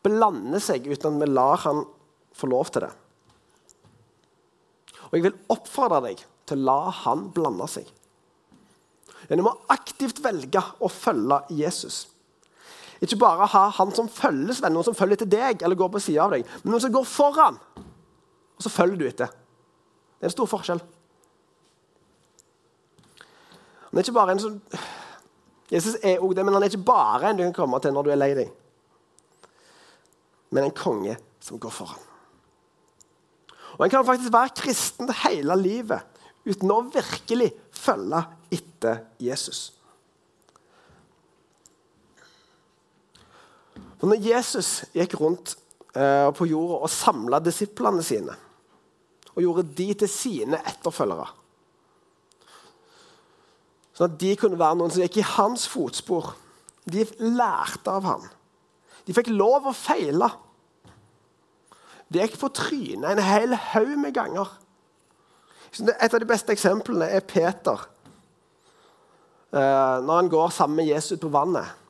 blander 0.02 0.62
seg 0.62 0.86
uten 0.88 1.18
at 1.18 1.22
vi 1.22 1.30
lar 1.30 1.60
han 1.66 1.84
få 2.34 2.48
lov 2.50 2.70
til 2.72 2.86
det. 2.86 2.92
Og 5.10 5.18
jeg 5.18 5.26
vil 5.26 5.40
oppfordre 5.52 6.00
deg 6.06 6.22
til 6.48 6.62
å 6.62 6.66
la 6.70 6.94
han 7.02 7.26
blande 7.34 7.66
seg. 7.68 7.84
Men 9.28 9.38
Du 9.38 9.44
må 9.46 9.52
aktivt 9.70 10.22
velge 10.24 10.62
å 10.80 10.88
følge 10.88 11.42
Jesus. 11.50 12.06
Ikke 13.02 13.18
bare 13.18 13.48
ha 13.50 13.66
han 13.78 13.90
som 13.96 14.08
følgesvenn, 14.10 14.74
noen 14.76 14.86
som 14.86 14.94
følger 14.94 15.18
etter 15.18 15.30
deg 15.30 15.62
eller 15.62 15.78
går 15.78 15.90
på 15.90 16.02
sida 16.02 16.22
av 16.24 16.36
deg, 16.36 16.46
men 16.62 16.74
noen 16.74 16.84
som 16.84 16.92
går 16.94 17.06
foran, 17.08 17.58
og 17.76 18.62
så 18.62 18.70
følger 18.70 19.00
du 19.00 19.06
etter. 19.08 19.32
Det 20.18 20.28
er 20.28 20.30
en 20.30 20.36
stor 20.36 20.50
forskjell. 20.50 20.82
Han 23.90 23.98
er 23.98 24.06
ikke 24.06 24.14
bare 24.16 24.36
en 24.36 24.44
som 24.44 24.60
Jesus 25.72 25.96
er 26.04 26.22
òg 26.22 26.36
det, 26.36 26.44
men 26.44 26.54
han 26.54 26.62
er 26.62 26.70
ikke 26.70 26.86
bare 26.86 27.30
en 27.30 27.38
du 27.40 27.42
kan 27.46 27.56
komme 27.56 27.80
til 27.82 27.94
når 27.96 28.06
du 28.06 28.12
er 28.12 28.20
lei 28.20 28.30
deg. 28.36 28.54
Men 30.52 30.68
en 30.68 30.76
konge 30.76 31.16
som 31.42 31.58
går 31.60 31.74
foran. 31.74 32.08
Og 33.78 33.84
En 33.84 33.90
kan 33.90 34.04
faktisk 34.06 34.32
være 34.32 34.54
kristen 34.56 35.10
hele 35.24 35.56
livet 35.56 36.04
uten 36.44 36.70
å 36.70 36.82
virkelig 36.92 37.50
følge 37.72 38.20
etter 38.52 39.06
Jesus. 39.18 39.72
For 44.02 44.10
Når 44.10 44.24
Jesus 44.26 44.80
gikk 44.90 45.12
rundt 45.20 45.52
eh, 45.94 46.26
på 46.34 46.48
jorda 46.50 46.80
og 46.82 46.90
samla 46.90 47.38
disiplene 47.38 48.02
sine 48.02 48.34
og 49.32 49.38
gjorde 49.40 49.62
de 49.78 49.86
til 50.02 50.10
sine 50.10 50.58
etterfølgere 50.58 51.28
Sånn 53.94 54.08
at 54.10 54.18
de 54.18 54.32
kunne 54.40 54.58
være 54.58 54.80
noen 54.80 54.90
som 54.90 55.04
gikk 55.04 55.18
i 55.20 55.26
hans 55.36 55.66
fotspor. 55.68 56.30
De 56.88 57.04
lærte 57.20 57.92
av 57.92 58.06
ham. 58.08 58.22
De 59.04 59.12
fikk 59.12 59.28
lov 59.28 59.68
å 59.68 59.74
feile. 59.76 60.30
De 62.08 62.22
gikk 62.22 62.38
på 62.40 62.48
trynet 62.56 63.10
en 63.12 63.20
hel 63.20 63.52
haug 63.52 63.92
med 64.00 64.16
ganger. 64.16 64.48
Et 65.76 66.08
av 66.08 66.18
de 66.24 66.30
beste 66.32 66.56
eksemplene 66.56 67.10
er 67.12 67.20
Peter. 67.28 67.84
Eh, 69.52 69.96
når 70.08 70.14
han 70.22 70.32
går 70.32 70.56
sammen 70.56 70.80
med 70.80 70.88
Jesus 70.88 71.20
på 71.20 71.30
vannet. 71.36 71.81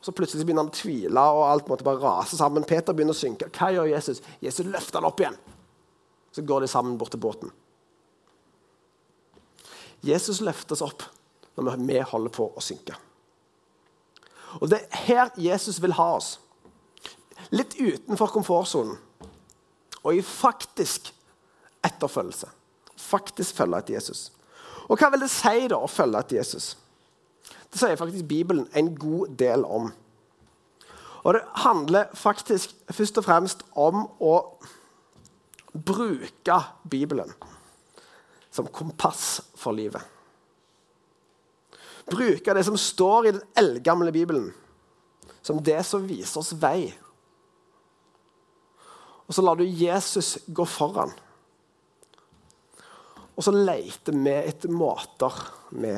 Så 0.00 0.12
plutselig 0.16 0.46
begynner 0.46 0.64
han 0.64 0.72
å 0.72 0.76
tvile, 0.76 1.22
og 1.36 1.42
alt 1.44 1.68
måtte 1.68 1.84
bare 1.84 2.00
rase 2.00 2.38
sammen. 2.38 2.64
Peter 2.64 2.96
begynner 2.96 3.16
å 3.16 3.20
synke. 3.20 3.50
Hva 3.52 3.68
gjør 3.74 3.90
Jesus? 3.90 4.22
Jesus 4.40 4.64
løfter 4.66 5.00
han 5.00 5.08
opp 5.10 5.20
igjen. 5.20 5.36
Så 6.32 6.44
går 6.46 6.64
de 6.64 6.70
sammen 6.72 6.96
bort 7.00 7.12
til 7.12 7.20
båten. 7.20 7.52
Jesus 10.06 10.40
løftes 10.40 10.80
opp 10.84 11.04
når 11.60 11.76
vi 11.84 12.00
holder 12.00 12.32
på 12.32 12.48
å 12.56 12.64
synke. 12.64 12.96
Og 14.58 14.70
Det 14.70 14.80
er 14.80 15.04
her 15.04 15.30
Jesus 15.36 15.82
vil 15.82 15.94
ha 15.98 16.14
oss. 16.16 16.38
Litt 17.52 17.76
utenfor 17.76 18.32
komfortsonen. 18.32 18.96
Og 20.00 20.16
i 20.16 20.24
faktisk 20.24 21.12
etterfølgelse. 21.84 22.48
Faktisk 22.96 23.56
følge 23.56 23.82
etter 23.82 23.98
Jesus. 23.98 24.30
Og 24.88 24.98
hva 24.98 25.10
vil 25.12 25.22
det 25.22 25.30
si 25.32 25.68
da 25.70 25.78
å 25.78 25.90
følge 25.90 26.24
etter 26.24 26.40
Jesus? 26.40 26.72
Det 27.70 27.78
sier 27.78 27.98
faktisk 27.98 28.26
Bibelen 28.28 28.66
en 28.74 28.94
god 28.98 29.36
del 29.38 29.64
om. 29.64 29.90
Og 31.22 31.34
det 31.36 31.42
handler 31.62 32.10
faktisk 32.16 32.72
først 32.90 33.18
og 33.20 33.26
fremst 33.26 33.66
om 33.78 34.06
å 34.18 34.36
bruke 35.70 36.56
Bibelen 36.90 37.30
som 38.50 38.66
kompass 38.74 39.38
for 39.54 39.76
livet 39.76 40.02
bruke 42.10 42.54
det 42.54 42.64
som 42.66 42.78
står 42.78 43.28
i 43.28 43.34
den 43.34 43.42
eldgamle 43.58 44.12
Bibelen, 44.12 44.50
som 45.42 45.62
det 45.62 45.80
som 45.86 46.06
viser 46.08 46.42
oss 46.42 46.52
vei. 46.60 46.90
Og 49.28 49.36
så 49.36 49.44
lar 49.46 49.58
du 49.58 49.64
Jesus 49.64 50.38
gå 50.46 50.66
foran. 50.66 51.12
Og 53.36 53.46
så 53.46 53.54
leter 53.54 54.16
vi 54.16 54.34
etter 54.42 54.72
måter 54.74 55.36
vi 55.70 55.94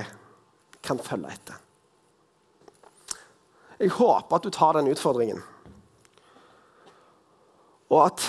kan 0.82 1.00
følge 1.02 1.32
etter. 1.32 1.58
Jeg 3.82 3.94
håper 3.96 4.36
at 4.36 4.44
du 4.44 4.50
tar 4.54 4.76
den 4.78 4.90
utfordringen. 4.92 5.40
Og 7.90 8.04
at 8.06 8.26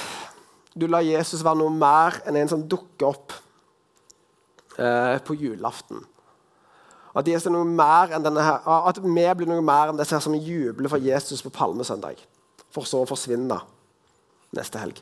du 0.74 0.88
lar 0.90 1.06
Jesus 1.06 1.44
være 1.46 1.62
noe 1.62 1.74
mer 1.74 2.18
enn 2.28 2.40
en 2.40 2.50
som 2.50 2.66
dukker 2.70 3.12
opp 3.12 3.36
eh, 4.82 5.20
på 5.24 5.38
julaften 5.38 6.02
at, 7.14 7.28
her, 7.30 8.88
at 8.90 8.98
vi 9.04 9.26
blir 9.38 9.50
noe 9.50 9.62
mer 9.62 9.92
enn 9.92 10.00
disse 10.00 10.18
som 10.24 10.34
jubler 10.34 10.90
for 10.90 10.98
Jesus 10.98 11.44
på 11.46 11.54
palmesøndag, 11.54 12.18
for 12.74 12.90
så 12.90 13.04
å 13.04 13.10
forsvinne 13.10 13.60
neste 14.58 14.82
helg. 14.82 14.98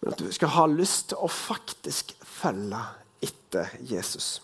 Men 0.00 0.14
at 0.14 0.22
du 0.22 0.30
skal 0.32 0.54
ha 0.54 0.68
lyst 0.70 1.10
til 1.10 1.18
å 1.18 1.28
faktisk 1.28 2.14
følge 2.24 2.78
etter 3.20 3.70
Jesus. 3.86 4.40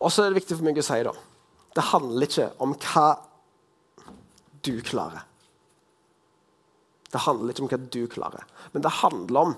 Og 0.00 0.12
så 0.12 0.24
er 0.24 0.32
det 0.32 0.42
viktig 0.42 0.58
for 0.58 0.66
meg 0.66 0.80
å 0.80 0.84
si 0.84 0.98
da, 1.06 1.14
det 1.74 1.86
handler 1.90 2.28
ikke 2.28 2.50
om 2.62 2.74
hva 2.78 3.06
du 4.64 4.74
klarer. 4.84 5.24
Det 7.10 7.22
handler 7.22 7.54
ikke 7.54 7.64
om 7.64 7.70
hva 7.70 7.80
du 7.96 8.02
klarer, 8.10 8.46
men 8.72 8.84
det 8.84 8.98
handler 9.00 9.40
om 9.48 9.56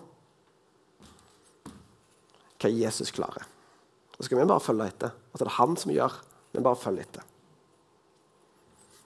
hva 2.62 2.72
Jesus 2.72 3.12
klarer. 3.14 3.44
Så 4.16 4.26
skal 4.26 4.40
vi 4.40 4.48
bare 4.48 4.64
følge 4.64 4.88
etter. 4.88 5.12
At 5.32 5.42
det 5.42 5.46
er 5.46 5.58
han 5.58 5.76
som 5.76 5.92
gjør. 5.92 6.12
men 6.52 6.64
bare 6.64 6.80
følg 6.80 7.02
etter. 7.02 7.24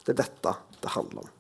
Det 0.05 0.13
er 0.13 0.21
dette 0.21 0.53
det 0.81 0.93
handler 0.95 1.25
om. 1.25 1.40